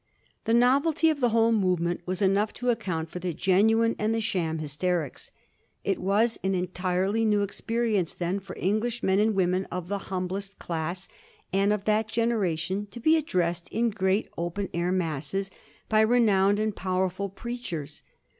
The 0.45 0.53
novelty 0.55 1.11
of 1.11 1.19
the 1.19 1.29
whole 1.29 1.51
movement 1.51 2.01
was 2.07 2.23
enough 2.23 2.51
to 2.53 2.71
account 2.71 3.11
for 3.11 3.19
the 3.19 3.35
genuine 3.35 3.95
and 3.99 4.15
the 4.15 4.19
sham 4.19 4.57
hysterics. 4.57 5.29
It 5.83 5.99
was 5.99 6.39
an 6.43 6.55
entirely 6.55 7.23
new 7.23 7.45
experi 7.45 7.93
ence 7.97 8.15
then 8.15 8.39
for 8.39 8.55
English 8.57 9.03
men 9.03 9.19
and 9.19 9.35
women 9.35 9.65
of 9.65 9.89
the 9.89 9.99
humblest 10.09 10.57
class, 10.57 11.07
and 11.53 11.71
of 11.71 11.85
that 11.85 12.07
generation, 12.07 12.87
to 12.87 12.99
be 12.99 13.15
addressed 13.15 13.69
in 13.69 13.91
great 13.91 14.27
open 14.39 14.69
air 14.73 14.91
masses 14.91 15.51
by 15.87 16.01
renowned 16.01 16.57
and 16.59 16.75
powerful 16.75 17.29
preachers. 17.29 18.01